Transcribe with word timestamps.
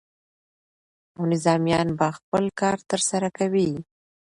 او 1.17 1.21
نظامیان 1.33 1.87
به 1.99 2.07
خپل 2.17 2.43
کار 2.59 2.77
ترسره 2.89 3.29
کوي. 3.37 3.69